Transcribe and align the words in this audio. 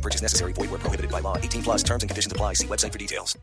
No 0.00 0.02
purchase 0.02 0.22
necessary. 0.22 0.54
Void 0.54 0.70
where 0.70 0.80
prohibited 0.80 1.10
by 1.10 1.20
law. 1.20 1.36
18 1.36 1.62
plus 1.62 1.84
terms 1.84 2.02
and 2.02 2.08
conditions 2.08 2.32
apply. 2.32 2.54
See 2.54 2.66
website 2.66 2.92
for 2.92 2.98
details. 2.98 3.38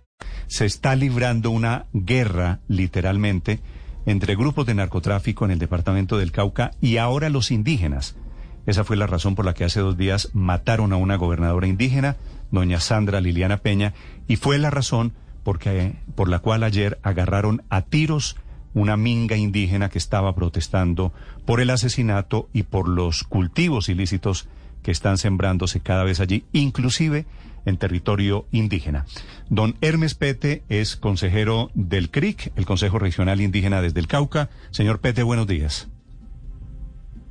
Se 0.48 0.66
está 0.66 0.96
librando 0.96 1.52
una 1.52 1.86
guerra, 1.94 2.60
literalmente, 2.68 3.60
entre 4.08 4.36
grupos 4.36 4.66
de 4.66 4.74
narcotráfico 4.74 5.46
en 5.46 5.52
el 5.52 5.60
departamento 5.60 6.18
del 6.18 6.32
Cauca 6.32 6.72
y 6.82 6.98
ahora 6.98 7.30
los 7.30 7.52
indígenas. 7.52 8.16
Esa 8.66 8.84
fue 8.84 8.98
la 8.98 9.06
razón 9.06 9.36
por 9.36 9.46
la 9.46 9.54
que 9.54 9.66
hace 9.66 9.82
dos 9.82 9.98
días 9.98 10.30
mataron 10.34 10.94
a 10.94 10.98
una 10.98 11.16
gobernadora 11.16 11.68
indígena, 11.68 12.16
doña 12.50 12.80
Sandra 12.80 13.22
Liliana 13.22 13.58
Peña, 13.58 13.94
y 14.28 14.38
fue 14.38 14.58
la 14.58 14.72
razón 14.72 15.14
porque, 15.44 15.94
por 16.16 16.28
la 16.28 16.40
cual 16.40 16.64
ayer 16.64 16.98
agarraron 17.04 17.64
a 17.70 17.84
tiros 17.84 18.36
una 18.74 18.98
minga 18.98 19.38
indígena 19.38 19.90
que 19.90 19.98
estaba 19.98 20.34
protestando 20.34 21.14
por 21.46 21.62
el 21.62 21.70
asesinato 21.70 22.50
y 22.52 22.64
por 22.64 22.90
los 22.90 23.24
cultivos 23.24 23.90
ilícitos 23.90 24.48
que 24.84 24.92
están 24.92 25.18
sembrándose 25.18 25.80
cada 25.80 26.04
vez 26.04 26.20
allí, 26.20 26.46
inclusive 26.54 27.26
en 27.66 27.78
territorio 27.78 28.46
indígena. 28.52 29.06
Don 29.50 29.76
Hermes 29.82 30.16
Pete 30.16 30.64
es 30.70 30.96
consejero 30.96 31.70
del 31.74 32.10
CRIC, 32.10 32.54
el 32.56 32.66
Consejo 32.66 32.98
Regional 32.98 33.42
Indígena 33.42 33.82
desde 33.82 34.00
el 34.00 34.08
Cauca. 34.08 34.50
Señor 34.72 35.00
Pete, 35.00 35.22
buenos 35.24 35.48
días. 35.48 35.90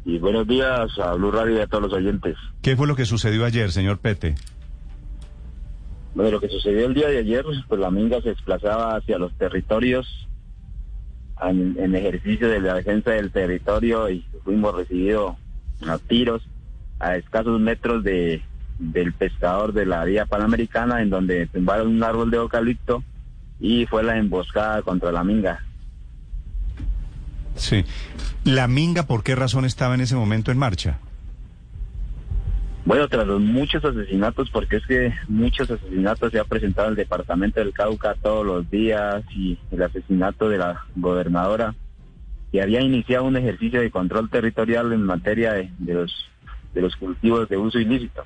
Y 0.05 0.19
buenos 0.19 0.47
días 0.47 0.91
a 0.99 1.15
Blue 1.15 1.33
Radio 1.33 1.57
y 1.57 1.61
a 1.61 1.67
todos 1.67 1.85
los 1.85 1.93
oyentes. 1.95 2.37
¿Qué 2.63 2.77
fue 2.77 2.87
lo 2.87 2.95
que 2.95 3.07
sucedió 3.07 3.45
ayer, 3.45 3.73
señor 3.73 3.99
Pete? 3.99 4.35
Bueno, 6.15 6.31
lo 6.31 6.41
que 6.41 6.49
sucedió 6.49 6.87
el 6.87 6.95
día 6.95 7.09
de 7.09 7.19
ayer, 7.19 7.45
pues 7.67 7.81
la 7.81 7.91
minga 7.91 8.21
se 8.21 8.31
desplazaba 8.31 8.97
hacia 8.97 9.19
los 9.19 9.33
territorios 9.37 10.29
en, 11.43 11.77
en 11.79 11.95
ejercicio 11.95 12.49
de 12.49 12.61
la 12.61 12.75
defensa 12.75 13.13
del 13.13 13.33
territorio 13.33 14.09
y 14.11 14.25
fuimos 14.45 14.75
recibidos 14.75 15.37
a 15.87 15.99
tiros 15.99 16.47
a 16.99 17.17
escasos 17.17 17.61
metros 17.61 18.03
de 18.03 18.43
del 18.79 19.13
pescador 19.13 19.73
de 19.73 19.87
la 19.87 20.05
vía 20.05 20.27
panamericana 20.27 21.01
en 21.01 21.11
donde 21.11 21.47
tumbaron 21.47 21.89
un 21.89 22.03
árbol 22.03 22.31
de 22.31 22.37
eucalipto 22.39 23.03
y 23.59 23.87
fue 23.87 24.03
la 24.03 24.19
emboscada 24.19 24.83
contra 24.83 25.13
la 25.13 25.25
minga. 25.25 25.65
Sí. 27.55 27.85
¿La 28.45 28.69
minga 28.69 29.05
por 29.07 29.23
qué 29.23 29.35
razón 29.35 29.65
estaba 29.65 29.95
en 29.95 30.03
ese 30.03 30.15
momento 30.15 30.53
en 30.53 30.59
marcha? 30.59 30.99
Bueno, 32.85 33.09
tras 33.09 33.27
los 33.27 33.41
muchos 33.41 33.85
asesinatos, 33.85 34.49
porque 34.51 34.77
es 34.77 34.87
que 34.87 35.13
muchos 35.27 35.69
asesinatos 35.69 36.31
se 36.31 36.39
ha 36.39 36.45
presentado 36.45 36.87
en 36.87 36.93
el 36.93 36.97
departamento 36.97 37.59
del 37.59 37.73
Cauca 37.73 38.15
todos 38.23 38.47
los 38.47 38.71
días 38.71 39.25
y 39.35 39.59
el 39.73 39.83
asesinato 39.83 40.49
de 40.49 40.59
la 40.59 40.85
gobernadora, 40.95 41.75
que 42.53 42.63
había 42.63 42.83
iniciado 42.83 43.25
un 43.25 43.37
ejercicio 43.37 43.81
de 43.81 43.91
control 43.91 44.31
territorial 44.31 44.93
en 44.93 45.03
materia 45.03 45.55
de, 45.55 45.73
de 45.79 45.95
los 45.95 46.31
de 46.77 46.83
los 46.83 46.95
cultivos 46.97 47.49
de 47.49 47.57
uso 47.57 47.81
ilícito, 47.81 48.23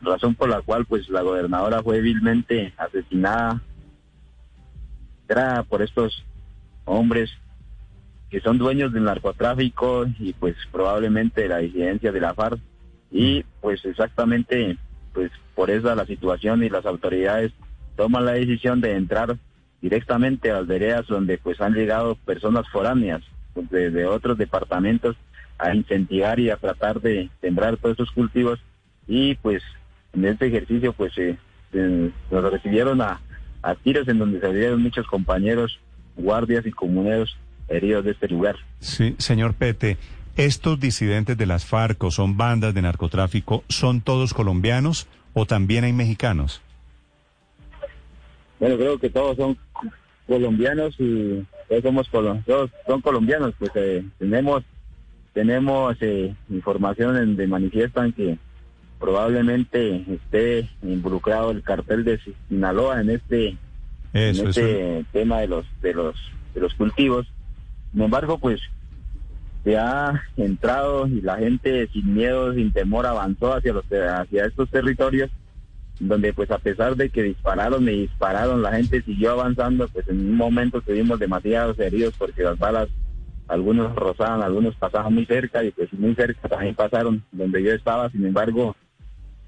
razón 0.00 0.34
por 0.34 0.48
la 0.48 0.62
cual 0.62 0.86
pues 0.86 1.10
la 1.10 1.20
gobernadora 1.20 1.82
fue 1.82 2.00
vilmente 2.00 2.72
asesinada 2.78 3.60
por 5.68 5.82
estos 5.82 6.24
hombres 6.86 7.30
que 8.30 8.40
son 8.40 8.56
dueños 8.56 8.94
del 8.94 9.04
narcotráfico 9.04 10.06
y 10.18 10.32
pues 10.32 10.56
probablemente 10.70 11.42
de 11.42 11.48
la 11.48 11.58
disidencia 11.58 12.12
de 12.12 12.20
la 12.20 12.32
FARC. 12.34 12.58
Y 13.10 13.44
pues 13.60 13.84
exactamente 13.84 14.78
pues 15.12 15.30
por 15.54 15.70
esa 15.70 15.94
la 15.94 16.06
situación 16.06 16.64
y 16.64 16.70
las 16.70 16.86
autoridades 16.86 17.52
toman 17.96 18.24
la 18.24 18.32
decisión 18.32 18.80
de 18.80 18.96
entrar 18.96 19.36
directamente 19.82 20.50
a 20.50 20.54
las 20.54 20.66
veredas 20.66 21.06
donde 21.06 21.36
pues 21.36 21.60
han 21.60 21.74
llegado 21.74 22.14
personas 22.14 22.66
foráneas 22.70 23.20
pues, 23.52 23.66
otros 24.06 24.38
departamentos 24.38 25.14
a 25.62 25.74
incentivar 25.74 26.40
y 26.40 26.50
a 26.50 26.56
tratar 26.56 27.00
de 27.00 27.28
sembrar 27.40 27.76
todos 27.76 27.94
esos 27.94 28.10
cultivos 28.10 28.58
y 29.06 29.34
pues 29.36 29.62
en 30.12 30.24
este 30.24 30.46
ejercicio 30.46 30.92
pues 30.92 31.16
eh, 31.18 31.36
eh, 31.72 32.10
nos 32.30 32.50
recibieron 32.52 33.00
a, 33.00 33.20
a 33.62 33.74
tiros 33.76 34.08
en 34.08 34.18
donde 34.18 34.40
se 34.40 34.48
vieron 34.52 34.82
muchos 34.82 35.06
compañeros, 35.06 35.78
guardias 36.16 36.66
y 36.66 36.70
comuneros 36.72 37.36
heridos 37.68 38.04
de 38.04 38.10
este 38.10 38.28
lugar. 38.28 38.56
Sí, 38.80 39.14
señor 39.18 39.54
Pete, 39.54 39.96
¿estos 40.36 40.80
disidentes 40.80 41.38
de 41.38 41.46
las 41.46 41.64
FARC 41.64 42.02
o 42.04 42.10
son 42.10 42.36
bandas 42.36 42.74
de 42.74 42.82
narcotráfico 42.82 43.62
son 43.68 44.00
todos 44.00 44.34
colombianos 44.34 45.06
o 45.32 45.46
también 45.46 45.84
hay 45.84 45.92
mexicanos? 45.92 46.60
Bueno, 48.58 48.76
creo 48.76 48.98
que 48.98 49.10
todos 49.10 49.36
son 49.36 49.56
colombianos 50.26 50.94
y 50.98 51.44
todos 51.68 51.82
somos 51.82 52.08
colo- 52.10 52.42
todos 52.46 52.70
son 52.86 53.00
colombianos, 53.00 53.54
pues 53.58 53.70
eh, 53.74 54.04
tenemos 54.18 54.62
tenemos 55.32 55.96
eh, 56.00 56.34
información 56.50 57.16
en 57.16 57.26
donde 57.28 57.46
manifiestan 57.46 58.12
que 58.12 58.38
probablemente 58.98 60.04
esté 60.12 60.68
involucrado 60.82 61.50
el 61.50 61.62
cartel 61.62 62.04
de 62.04 62.20
Sinaloa 62.48 63.00
en 63.00 63.10
este 63.10 63.56
Eso, 64.12 64.42
en 64.42 64.48
eso. 64.48 64.48
este 64.48 65.04
tema 65.12 65.40
de 65.40 65.48
los 65.48 65.66
de 65.80 65.94
los 65.94 66.16
de 66.54 66.60
los 66.60 66.74
cultivos. 66.74 67.26
Sin 67.92 68.02
embargo, 68.02 68.38
pues 68.38 68.60
se 69.64 69.76
ha 69.76 70.22
entrado 70.36 71.06
y 71.06 71.20
la 71.20 71.36
gente 71.36 71.88
sin 71.92 72.14
miedo, 72.14 72.54
sin 72.54 72.72
temor 72.72 73.06
avanzó 73.06 73.54
hacia 73.54 73.72
los 73.72 73.84
hacia 73.86 74.46
estos 74.46 74.70
territorios 74.70 75.30
donde 76.00 76.32
pues 76.32 76.50
a 76.50 76.58
pesar 76.58 76.96
de 76.96 77.10
que 77.10 77.22
dispararon 77.22 77.88
y 77.88 78.02
dispararon, 78.02 78.62
la 78.62 78.72
gente 78.72 79.02
siguió 79.02 79.32
avanzando, 79.32 79.88
pues 79.88 80.08
en 80.08 80.20
un 80.20 80.36
momento 80.36 80.80
tuvimos 80.80 81.18
demasiados 81.18 81.78
heridos 81.78 82.14
porque 82.18 82.42
las 82.42 82.58
balas 82.58 82.88
algunos 83.48 83.94
rozaban, 83.94 84.42
algunos 84.42 84.74
pasaban 84.76 85.14
muy 85.14 85.26
cerca 85.26 85.62
y 85.64 85.70
pues 85.70 85.92
muy 85.92 86.14
cerca 86.14 86.48
también 86.48 86.74
pasaron 86.74 87.22
donde 87.32 87.62
yo 87.62 87.72
estaba, 87.72 88.10
sin 88.10 88.24
embargo, 88.26 88.76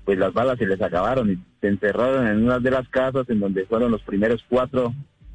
pues 0.04 0.18
las 0.18 0.32
balas 0.32 0.58
se 0.58 0.66
les 0.66 0.80
acabaron 0.82 1.30
y 1.30 1.38
se 1.60 1.68
encerraron 1.68 2.26
en 2.26 2.44
una 2.44 2.58
de 2.58 2.70
las 2.70 2.88
casas 2.88 3.28
en 3.28 3.40
donde 3.40 3.64
fueron 3.66 3.90
los 3.90 4.02
primeros 4.02 4.44
cuatro 4.48 4.92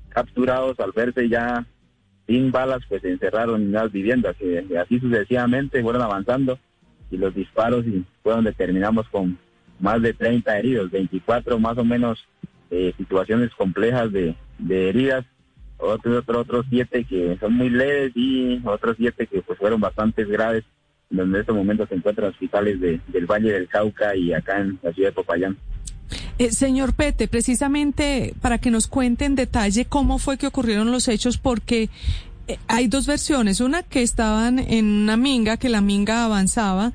capturados. 0.10 0.80
Al 0.80 0.92
verse 0.92 1.28
ya 1.28 1.66
sin 2.28 2.52
balas, 2.52 2.82
pues 2.88 3.02
se 3.02 3.10
encerraron 3.10 3.62
en 3.62 3.72
las 3.72 3.92
viviendas 3.92 4.36
y, 4.40 4.72
y 4.72 4.76
así 4.76 5.00
sucesivamente 5.00 5.82
fueron 5.82 6.04
avanzando 6.04 6.60
y 7.10 7.18
los 7.18 7.34
disparos 7.34 7.86
y 7.88 8.06
fue 8.22 8.34
donde 8.34 8.54
terminamos 8.54 9.08
con 9.10 9.38
más 9.80 10.02
de 10.02 10.14
30 10.14 10.60
heridos, 10.60 10.92
24 10.92 11.58
más 11.58 11.78
o 11.78 11.84
menos 11.84 12.24
eh, 12.70 12.94
situaciones 12.98 13.50
complejas 13.56 14.12
de, 14.12 14.36
de 14.60 14.90
heridas 14.90 15.26
otros 15.80 16.18
otros 16.20 16.38
otros 16.38 16.66
siete 16.70 17.06
que 17.06 17.38
son 17.40 17.54
muy 17.54 17.70
leves 17.70 18.12
y 18.16 18.62
otros 18.66 18.96
siete 18.98 19.28
que 19.28 19.42
pues 19.42 19.58
fueron 19.58 19.82
bastante 19.82 20.26
graves 20.26 20.64
donde 21.10 21.38
en 21.38 21.42
estos 21.42 21.56
momentos 21.56 21.90
se 21.90 21.96
encuentran 21.96 22.30
hospitales 22.30 22.80
de, 22.80 23.00
del 23.08 23.26
Valle 23.26 23.52
del 23.52 23.68
Cauca 23.68 24.16
y 24.16 24.34
acá 24.34 24.60
en 24.60 24.78
la 24.84 24.94
ciudad 24.94 25.10
de 25.10 25.14
Popayán. 25.14 25.58
Eh, 26.38 26.52
señor 26.52 26.94
Pete, 26.94 27.28
precisamente 27.28 28.34
para 28.42 28.60
que 28.60 28.72
nos 28.72 28.88
cuente 28.88 29.26
en 29.26 29.36
detalle 29.36 29.86
cómo 29.86 30.20
fue 30.20 30.38
que 30.38 30.48
ocurrieron 30.48 30.92
los 30.92 31.08
hechos, 31.08 31.38
porque 31.38 31.90
eh, 32.48 32.58
hay 32.68 32.88
dos 32.88 33.08
versiones, 33.08 33.60
una 33.60 33.84
que 33.84 34.02
estaban 34.02 34.60
en 34.60 34.86
una 34.86 35.18
minga, 35.18 35.58
que 35.58 35.70
la 35.70 35.82
minga 35.82 36.26
avanzaba, 36.26 36.94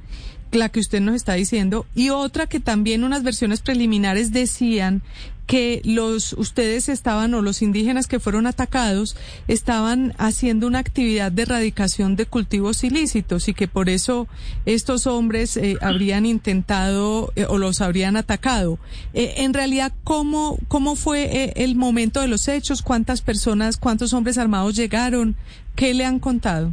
la 0.56 0.68
que 0.68 0.80
usted 0.80 1.00
nos 1.00 1.14
está 1.14 1.34
diciendo, 1.34 1.86
y 1.94 2.10
otra 2.10 2.46
que 2.46 2.60
también 2.60 3.04
unas 3.04 3.22
versiones 3.22 3.60
preliminares 3.60 4.32
decían 4.32 5.02
que 5.46 5.82
los 5.84 6.32
ustedes 6.32 6.88
estaban 6.88 7.34
o 7.34 7.42
los 7.42 7.62
indígenas 7.62 8.06
que 8.06 8.20
fueron 8.20 8.46
atacados 8.46 9.16
estaban 9.46 10.14
haciendo 10.16 10.66
una 10.66 10.78
actividad 10.78 11.30
de 11.30 11.42
erradicación 11.42 12.16
de 12.16 12.26
cultivos 12.26 12.82
ilícitos 12.82 13.48
y 13.48 13.54
que 13.54 13.68
por 13.68 13.88
eso 13.88 14.26
estos 14.64 15.06
hombres 15.06 15.56
eh, 15.56 15.76
habrían 15.82 16.24
intentado 16.24 17.32
eh, 17.36 17.46
o 17.48 17.58
los 17.58 17.80
habrían 17.80 18.16
atacado. 18.16 18.78
Eh, 19.12 19.34
en 19.38 19.52
realidad, 19.52 19.92
¿cómo, 20.02 20.58
cómo 20.68 20.96
fue 20.96 21.52
el 21.56 21.76
momento 21.76 22.20
de 22.20 22.28
los 22.28 22.48
hechos? 22.48 22.82
¿Cuántas 22.82 23.20
personas, 23.20 23.76
cuántos 23.76 24.12
hombres 24.12 24.38
armados 24.38 24.76
llegaron? 24.76 25.36
¿Qué 25.76 25.92
le 25.92 26.04
han 26.04 26.20
contado? 26.20 26.72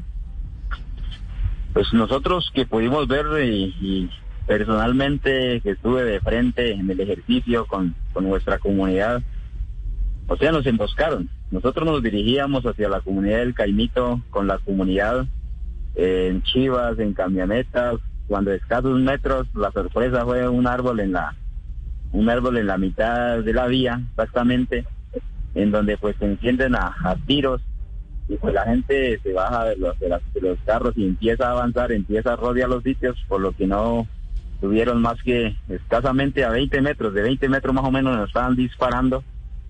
Pues 1.73 1.93
nosotros 1.93 2.51
que 2.53 2.65
pudimos 2.65 3.07
ver 3.07 3.25
y, 3.43 3.75
y 3.79 4.09
personalmente 4.45 5.61
que 5.61 5.71
estuve 5.71 6.03
de 6.03 6.19
frente 6.19 6.71
en 6.71 6.89
el 6.89 6.99
ejercicio 6.99 7.65
con, 7.65 7.95
con 8.11 8.27
nuestra 8.27 8.59
comunidad, 8.59 9.21
o 10.27 10.35
sea, 10.35 10.51
nos 10.51 10.65
emboscaron. 10.65 11.29
Nosotros 11.51 11.85
nos 11.85 12.03
dirigíamos 12.03 12.65
hacia 12.65 12.89
la 12.89 13.01
comunidad 13.01 13.39
del 13.39 13.53
Caimito 13.53 14.21
con 14.29 14.47
la 14.47 14.57
comunidad 14.59 15.25
eh, 15.95 16.29
en 16.31 16.43
chivas, 16.43 16.99
en 16.99 17.13
camionetas, 17.13 17.95
cuando 18.27 18.51
a 18.51 18.55
escasos 18.55 18.99
metros 18.99 19.47
la 19.55 19.71
sorpresa 19.71 20.25
fue 20.25 20.47
un 20.47 20.67
árbol 20.67 20.99
en 20.99 21.13
la 21.13 21.35
un 22.13 22.29
árbol 22.29 22.57
en 22.57 22.67
la 22.67 22.77
mitad 22.77 23.39
de 23.39 23.53
la 23.53 23.67
vía, 23.67 24.01
exactamente, 24.09 24.85
en 25.55 25.71
donde 25.71 25.97
pues 25.97 26.17
se 26.17 26.25
encienden 26.25 26.75
a 26.75 27.15
tiros 27.25 27.61
y 28.27 28.35
pues 28.37 28.53
la 28.53 28.63
gente 28.65 29.19
se 29.21 29.33
baja 29.33 29.65
de 29.65 29.77
los, 29.77 29.99
de, 29.99 30.09
las- 30.09 30.33
de 30.33 30.41
los 30.41 30.59
carros 30.65 30.93
y 30.95 31.05
empieza 31.05 31.47
a 31.47 31.51
avanzar, 31.51 31.91
empieza 31.91 32.33
a 32.33 32.35
rodear 32.37 32.69
los 32.69 32.83
sitios, 32.83 33.17
por 33.27 33.41
lo 33.41 33.51
que 33.51 33.67
no 33.67 34.07
tuvieron 34.61 35.01
más 35.01 35.21
que 35.23 35.55
escasamente 35.69 36.43
a 36.45 36.49
20 36.49 36.81
metros, 36.81 37.13
de 37.13 37.23
20 37.23 37.49
metros 37.49 37.73
más 37.73 37.83
o 37.83 37.91
menos 37.91 38.15
nos 38.15 38.27
estaban 38.27 38.55
disparando, 38.55 39.23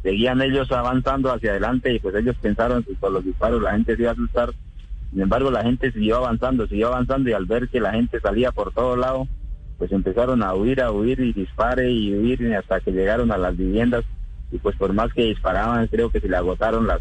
seguían 0.04 0.42
ellos 0.42 0.72
avanzando 0.72 1.32
hacia 1.32 1.52
adelante 1.52 1.94
y 1.94 2.00
pues 2.00 2.14
ellos 2.16 2.36
pensaron 2.42 2.84
que 2.84 2.94
por 2.96 3.12
los 3.12 3.24
disparos 3.24 3.62
la 3.62 3.72
gente 3.72 3.96
se 3.96 4.02
iba 4.02 4.12
a 4.12 4.14
asustar, 4.14 4.52
sin 5.12 5.22
embargo 5.22 5.50
la 5.50 5.64
gente 5.64 5.92
siguió 5.92 6.18
avanzando, 6.18 6.68
siguió 6.68 6.88
avanzando 6.88 7.30
y 7.30 7.34
al 7.34 7.46
ver 7.46 7.70
que 7.70 7.80
la 7.80 7.92
gente 7.94 8.20
salía 8.20 8.52
por 8.52 8.74
todos 8.74 8.98
lados, 8.98 9.28
pues 9.78 9.92
empezaron 9.92 10.44
a 10.44 10.54
huir, 10.54 10.82
a 10.82 10.92
huir 10.92 11.20
y 11.22 11.34
dispare 11.34 11.90
y 11.90 12.14
huir 12.14 12.54
hasta 12.56 12.80
que 12.82 12.92
llegaron 12.92 13.32
a 13.32 13.38
las 13.38 13.58
viviendas. 13.58 14.04
Y 14.52 14.58
pues 14.60 14.76
por 14.76 14.94
más 14.94 15.12
que 15.14 15.24
disparaban 15.24 15.88
creo 15.88 16.12
que 16.12 16.20
se 16.20 16.30
le 16.30 16.38
agotaron 16.38 16.86
las 16.86 17.00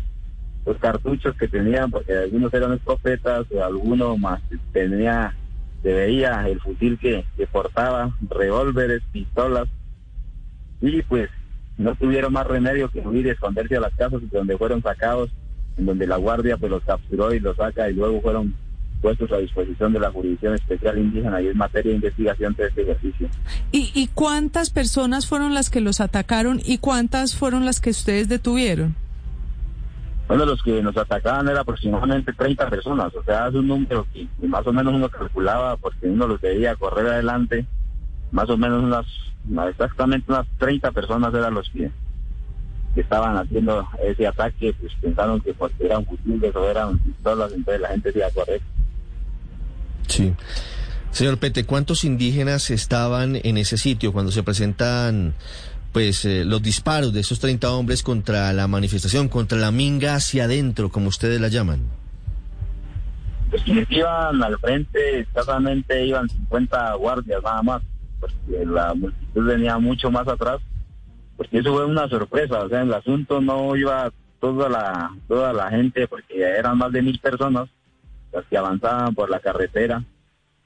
los 0.67 0.77
cartuchos 0.79 1.35
que 1.37 1.49
tenían 1.49 1.91
porque 1.91 2.12
algunos 2.12 2.53
eran 2.53 2.73
escopetas 2.73 3.47
o 3.53 3.65
alguno 3.65 4.17
más 4.17 4.41
tenía 4.73 5.35
se 5.83 5.93
veía 5.93 6.47
el 6.47 6.61
fusil 6.61 6.99
que, 6.99 7.25
que 7.37 7.47
portaba 7.47 8.15
revólveres 8.29 9.03
pistolas 9.12 9.67
y 10.83 11.03
pues 11.03 11.31
no 11.79 11.95
tuvieron 11.95 12.35
más 12.35 12.47
remedio 12.47 12.91
que 12.91 13.01
huir 13.01 13.27
y 13.27 13.31
esconderse 13.31 13.77
a 13.77 13.81
las 13.81 13.95
casas 13.95 14.21
donde 14.31 14.59
fueron 14.59 14.83
sacados 14.83 15.31
en 15.79 15.87
donde 15.87 16.07
la 16.07 16.17
guardia 16.17 16.59
pues 16.59 16.71
los 16.71 16.85
capturó 16.85 17.33
y 17.33 17.41
los 17.41 17.57
saca 17.57 17.89
y 17.89 17.95
luego 17.95 18.21
fueron 18.21 18.55
puestos 19.01 19.33
a 19.33 19.39
disposición 19.39 19.95
de 19.95 20.01
la 20.01 20.11
jurisdicción 20.11 20.55
especial 20.55 20.99
indígena 20.99 21.41
y 21.41 21.49
es 21.49 21.57
materia 21.57 21.91
de 21.91 21.97
investigación 21.97 22.55
de 22.55 22.67
este 22.67 22.83
ejercicio. 22.83 23.29
¿Y, 23.73 23.91
¿Y 23.95 24.09
cuántas 24.09 24.69
personas 24.69 25.27
fueron 25.27 25.55
las 25.55 25.71
que 25.71 25.81
los 25.81 26.03
atacaron 26.03 26.61
y 26.62 26.79
cuántas 26.79 27.35
fueron 27.35 27.65
las 27.65 27.81
que 27.81 27.91
ustedes 27.91 28.29
detuvieron? 28.29 28.95
Bueno, 30.31 30.47
los 30.47 30.62
que 30.62 30.81
nos 30.81 30.97
atacaban 30.97 31.49
era 31.49 31.62
aproximadamente 31.62 32.32
30 32.32 32.71
personas, 32.71 33.12
o 33.17 33.25
sea, 33.25 33.49
es 33.49 33.55
un 33.56 33.67
número 33.67 34.06
que 34.15 34.29
más 34.47 34.65
o 34.65 34.73
menos 34.73 34.94
uno 34.94 35.09
calculaba 35.09 35.77
porque 35.77 36.06
uno 36.06 36.29
los 36.29 36.41
veía 36.41 36.77
correr 36.77 37.09
adelante, 37.09 37.67
más 38.31 38.49
o 38.49 38.56
menos 38.56 38.85
unas, 38.85 39.06
exactamente 39.69 40.31
unas 40.31 40.47
30 40.59 40.93
personas 40.93 41.35
eran 41.35 41.55
los 41.55 41.69
que, 41.71 41.91
estaban 42.94 43.38
haciendo 43.38 43.85
ese 44.05 44.29
ataque, 44.29 44.73
pues 44.81 44.93
pensaron 45.00 45.41
que 45.41 45.53
porque 45.53 45.87
eran 45.87 46.06
fusiles 46.06 46.55
o 46.55 46.71
eran 46.71 46.97
pistolas, 47.00 47.53
entonces 47.53 47.81
la 47.81 47.88
gente 47.88 48.12
se 48.12 48.19
iba 48.19 48.29
a 48.29 48.31
correr. 48.31 48.61
Sí. 50.06 50.33
Señor 51.11 51.38
Pete, 51.38 51.67
¿cuántos 51.67 52.05
indígenas 52.05 52.71
estaban 52.71 53.35
en 53.43 53.59
ese 53.59 53.79
sitio 53.79 54.12
cuando 54.12 54.31
se 54.31 54.44
presentan 54.44 55.35
pues 55.92 56.25
eh, 56.25 56.44
los 56.44 56.62
disparos 56.62 57.12
de 57.12 57.20
esos 57.20 57.40
30 57.40 57.70
hombres 57.72 58.02
contra 58.02 58.52
la 58.52 58.69
manifestación, 58.69 59.28
contra 59.28 59.58
la 59.58 59.70
minga 59.70 60.14
hacia 60.14 60.44
adentro, 60.44 60.90
como 60.90 61.08
ustedes 61.08 61.40
la 61.40 61.48
llaman? 61.48 61.81
Pues 63.50 63.62
quienes 63.62 63.90
iban 63.90 64.42
al 64.42 64.58
frente, 64.58 65.20
escasamente 65.20 66.06
iban 66.06 66.28
50 66.28 66.94
guardias 66.94 67.42
nada 67.42 67.62
más, 67.62 67.82
porque 68.20 68.64
la 68.64 68.94
multitud 68.94 69.44
venía 69.44 69.78
mucho 69.78 70.10
más 70.10 70.28
atrás, 70.28 70.60
porque 71.37 71.58
eso 71.58 71.72
fue 71.72 71.84
una 71.84 72.08
sorpresa, 72.08 72.60
o 72.60 72.69
sea, 72.69 72.82
el 72.82 72.94
asunto 72.94 73.40
no 73.40 73.75
iba 73.75 74.12
toda 74.40 74.69
la, 74.69 75.10
toda 75.26 75.52
la 75.52 75.70
gente, 75.70 76.06
porque 76.06 76.40
eran 76.40 76.78
más 76.78 76.92
de 76.92 77.02
mil 77.02 77.19
personas 77.19 77.69
las 78.32 78.44
que 78.46 78.56
avanzaban 78.56 79.14
por 79.14 79.28
la 79.28 79.40
carretera. 79.40 80.04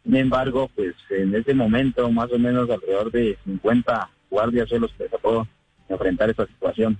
Sin 0.04 0.16
embargo, 0.16 0.70
pues 0.74 0.94
en 1.08 1.34
ese 1.34 1.54
momento, 1.54 2.10
más 2.10 2.30
o 2.30 2.38
menos 2.38 2.68
alrededor 2.68 3.10
de 3.10 3.38
50 3.44 4.10
guardias 4.30 4.68
son 4.68 4.82
los 4.82 4.92
que 4.92 5.08
tocó 5.08 5.46
enfrentar 5.88 6.30
esta 6.30 6.46
situación. 6.46 6.98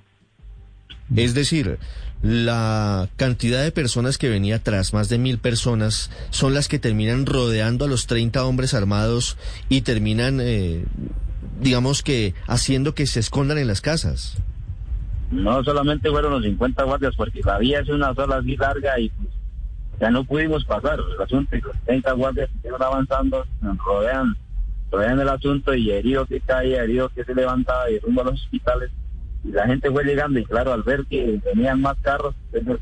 Es 1.15 1.35
decir, 1.35 1.79
la 2.23 3.09
cantidad 3.17 3.63
de 3.63 3.71
personas 3.71 4.17
que 4.17 4.31
venía 4.31 4.57
atrás, 4.57 4.95
más 4.95 5.09
de 5.09 5.19
mil 5.19 5.39
personas, 5.39 6.11
son 6.31 6.55
las 6.55 6.69
que 6.69 6.79
terminan 6.79 7.27
rodeando 7.27 7.85
a 7.85 7.89
los 7.89 8.07
30 8.07 8.45
hombres 8.45 8.73
armados 8.73 9.37
y 9.69 9.83
terminan, 9.83 10.41
eh, 10.41 10.85
digamos 11.61 12.03
que, 12.03 12.35
haciendo 12.47 12.95
que 12.95 13.07
se 13.07 13.21
escondan 13.21 13.59
en 13.59 13.67
las 13.67 13.81
casas. 13.83 14.39
No 15.31 15.63
solamente 15.65 16.11
fueron 16.11 16.33
los 16.33 16.45
50 16.45 16.85
guardias, 16.85 17.15
porque 17.17 17.41
la 17.45 17.59
vía 17.59 17.81
es 17.81 17.89
una 17.89 18.15
sola 18.15 18.37
así 18.37 18.57
larga 18.57 18.99
y 18.99 19.11
pues, 19.11 19.29
ya 20.01 20.11
no 20.11 20.25
pudimos 20.25 20.65
pasar. 20.65 20.99
El 20.99 21.23
asunto 21.23 21.57
los 21.57 21.77
30 21.85 22.13
guardias 22.13 22.49
siguieron 22.55 22.83
avanzando, 22.83 23.45
nos 23.61 23.77
rodean, 23.79 24.37
rodean 24.95 25.21
el 25.21 25.29
asunto 25.29 25.75
y 25.75 25.91
herido 25.91 26.27
que 26.27 26.41
caía, 26.41 26.83
herido 26.85 27.09
que 27.11 27.25
se 27.25 27.35
levantaba 27.35 27.91
y 27.91 27.99
rumbo 27.99 28.23
a 28.23 28.25
los 28.25 28.35
hospitales. 28.43 28.91
Y 29.45 29.49
la 29.53 29.67
gente 29.67 29.91
fue 29.91 30.05
llegando 30.05 30.39
y 30.39 30.45
claro, 30.45 30.73
al 30.73 30.83
ver 30.83 31.05
que 31.09 31.41
venían 31.55 31.81
más 31.81 31.97
carros, 32.01 32.35
ellos, 32.53 32.79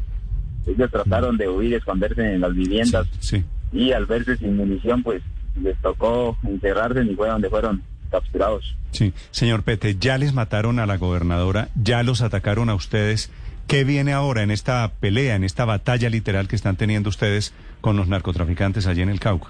ellos 0.67 0.91
trataron 0.91 1.37
de 1.37 1.49
huir, 1.49 1.75
esconderse 1.75 2.35
en 2.35 2.41
las 2.41 2.55
viviendas 2.55 3.06
Sí. 3.20 3.44
y 3.73 3.93
al 3.93 4.06
verse 4.06 4.37
sin 4.37 4.56
munición, 4.56 5.03
pues 5.03 5.23
les 5.61 5.76
tocó 5.82 6.37
encerrarse 6.44 7.03
y 7.05 7.14
fue 7.14 7.29
donde 7.29 7.50
fueron 7.50 7.82
capturados. 8.11 8.76
Sí, 8.93 9.12
señor 9.31 9.62
Pete, 9.62 9.97
ya 9.99 10.19
les 10.19 10.35
mataron 10.35 10.79
a 10.79 10.87
la 10.87 10.99
gobernadora, 10.99 11.69
ya 11.75 12.03
los 12.03 12.20
atacaron 12.23 12.69
a 12.70 12.75
ustedes. 12.75 13.31
¿Qué 13.67 13.85
viene 13.85 14.12
ahora 14.12 14.43
en 14.43 14.50
esta 14.50 14.91
pelea, 15.00 15.35
en 15.35 15.44
esta 15.44 15.64
batalla 15.64 16.11
literal 16.11 16.47
que 16.49 16.56
están 16.56 16.76
teniendo 16.76 17.09
ustedes 17.09 17.55
con 17.81 17.97
los 17.97 18.09
narcotraficantes 18.09 18.87
allí 18.87 19.00
en 19.03 19.09
el 19.09 19.20
Cauca? 19.20 19.49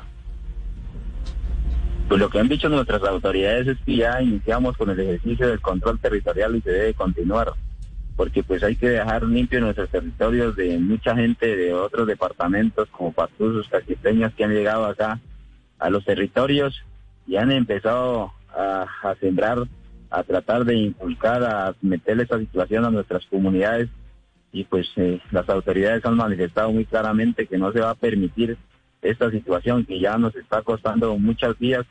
Pues 2.08 2.20
lo 2.20 2.28
que 2.28 2.38
han 2.38 2.48
dicho 2.48 2.68
nuestras 2.68 3.02
autoridades 3.04 3.68
es 3.68 3.78
que 3.86 3.96
ya 3.96 4.20
iniciamos 4.20 4.76
con 4.76 4.90
el 4.90 5.00
ejercicio 5.00 5.48
del 5.48 5.60
control 5.60 5.98
territorial 5.98 6.56
y 6.56 6.60
se 6.60 6.70
debe 6.70 6.94
continuar, 6.94 7.52
porque 8.16 8.42
pues 8.42 8.62
hay 8.62 8.76
que 8.76 8.90
dejar 8.90 9.22
limpio 9.22 9.60
nuestros 9.60 9.88
territorios 9.88 10.54
de 10.56 10.78
mucha 10.78 11.14
gente 11.16 11.56
de 11.56 11.72
otros 11.72 12.06
departamentos 12.06 12.88
como 12.90 13.12
Pastusos, 13.12 13.68
Caquiteños 13.68 14.34
que 14.34 14.44
han 14.44 14.52
llegado 14.52 14.84
acá 14.84 15.20
a 15.78 15.90
los 15.90 16.04
territorios 16.04 16.82
y 17.26 17.36
han 17.36 17.50
empezado 17.50 18.32
a, 18.54 19.14
sembrar, 19.20 19.58
a 20.10 20.22
tratar 20.22 20.64
de 20.64 20.74
inculcar, 20.74 21.42
a 21.42 21.74
meterle 21.80 22.24
esa 22.24 22.38
situación 22.38 22.84
a 22.84 22.90
nuestras 22.90 23.24
comunidades. 23.26 23.88
Y 24.52 24.64
pues 24.64 24.90
eh, 24.96 25.20
las 25.30 25.48
autoridades 25.48 26.04
han 26.04 26.16
manifestado 26.16 26.70
muy 26.72 26.84
claramente 26.84 27.46
que 27.46 27.56
no 27.56 27.72
se 27.72 27.80
va 27.80 27.90
a 27.90 27.94
permitir 27.94 28.58
esta 29.02 29.30
situación 29.30 29.84
que 29.84 30.00
ya 30.00 30.16
nos 30.16 30.34
está 30.36 30.62
costando 30.62 31.18
muchas 31.18 31.58
vidas 31.58 31.84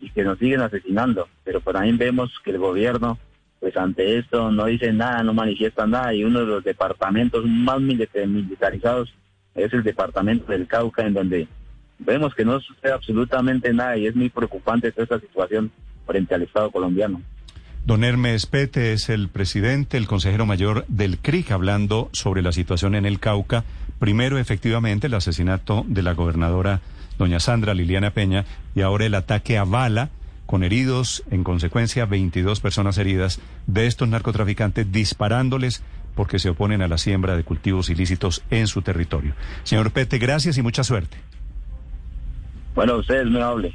y 0.00 0.10
que 0.10 0.22
nos 0.22 0.38
siguen 0.38 0.60
asesinando. 0.60 1.28
Pero 1.44 1.60
por 1.60 1.76
ahí 1.76 1.90
vemos 1.92 2.30
que 2.44 2.50
el 2.50 2.58
gobierno, 2.58 3.18
pues 3.58 3.76
ante 3.76 4.18
esto 4.18 4.52
no 4.52 4.66
dice 4.66 4.92
nada, 4.92 5.22
no 5.22 5.34
manifiesta 5.34 5.86
nada 5.86 6.14
y 6.14 6.24
uno 6.24 6.40
de 6.40 6.46
los 6.46 6.62
departamentos 6.64 7.44
más 7.46 7.80
milita- 7.80 8.24
militarizados 8.26 9.12
es 9.54 9.72
el 9.72 9.82
departamento 9.82 10.52
del 10.52 10.68
Cauca 10.68 11.04
en 11.04 11.14
donde 11.14 11.48
vemos 11.98 12.34
que 12.34 12.44
no 12.44 12.60
sucede 12.60 12.92
absolutamente 12.92 13.72
nada 13.72 13.96
y 13.96 14.06
es 14.06 14.14
muy 14.14 14.28
preocupante 14.28 14.92
toda 14.92 15.02
esta 15.04 15.20
situación 15.20 15.72
frente 16.06 16.34
al 16.34 16.42
Estado 16.42 16.70
colombiano. 16.70 17.20
Don 17.88 18.04
Hermes 18.04 18.44
Pete 18.44 18.92
es 18.92 19.08
el 19.08 19.30
presidente, 19.30 19.96
el 19.96 20.06
consejero 20.06 20.44
mayor 20.44 20.84
del 20.88 21.16
CRIC, 21.16 21.52
hablando 21.52 22.10
sobre 22.12 22.42
la 22.42 22.52
situación 22.52 22.94
en 22.94 23.06
el 23.06 23.18
Cauca. 23.18 23.64
Primero, 23.98 24.36
efectivamente, 24.36 25.06
el 25.06 25.14
asesinato 25.14 25.86
de 25.88 26.02
la 26.02 26.12
gobernadora 26.12 26.82
doña 27.16 27.40
Sandra 27.40 27.72
Liliana 27.72 28.10
Peña 28.10 28.44
y 28.74 28.82
ahora 28.82 29.06
el 29.06 29.14
ataque 29.14 29.56
a 29.56 29.64
bala 29.64 30.10
con 30.44 30.64
heridos, 30.64 31.24
en 31.30 31.44
consecuencia 31.44 32.04
22 32.04 32.60
personas 32.60 32.98
heridas 32.98 33.40
de 33.66 33.86
estos 33.86 34.06
narcotraficantes 34.06 34.92
disparándoles 34.92 35.82
porque 36.14 36.38
se 36.38 36.50
oponen 36.50 36.82
a 36.82 36.88
la 36.88 36.98
siembra 36.98 37.38
de 37.38 37.44
cultivos 37.44 37.88
ilícitos 37.88 38.44
en 38.50 38.66
su 38.66 38.82
territorio. 38.82 39.32
Señor 39.62 39.92
Pete, 39.92 40.18
gracias 40.18 40.58
y 40.58 40.62
mucha 40.62 40.84
suerte. 40.84 41.16
Bueno, 42.74 42.98
ustedes 42.98 43.28
muy 43.28 43.40
hable. 43.40 43.74